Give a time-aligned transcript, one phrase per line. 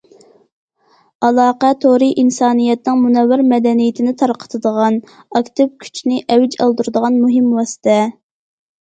[1.27, 8.05] ئالاقە تورى ئىنسانىيەتنىڭ مۇنەۋۋەر مەدەنىيىتىنى تارقىتىدىغان، ئاكتىپ كۈچنى ئەۋج ئالدۇرىدىغان مۇھىم ۋاسىتە.